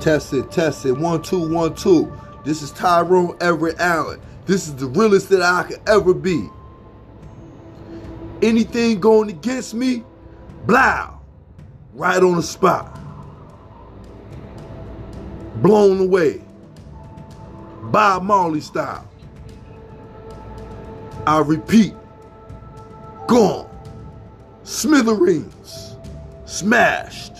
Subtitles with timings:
[0.00, 0.92] Test it, test it.
[0.92, 2.12] One, two, one, two.
[2.44, 4.20] This is Tyrone Everett Allen.
[4.46, 6.48] This is the realest that I could ever be.
[8.40, 10.04] Anything going against me,
[10.66, 11.18] blow,
[11.92, 12.98] right on the spot.
[15.56, 16.42] Blown away.
[17.82, 19.08] Bob Marley style.
[21.26, 21.94] I repeat,
[23.26, 23.68] gone.
[24.62, 25.96] Smithereens.
[26.44, 27.32] Smashed.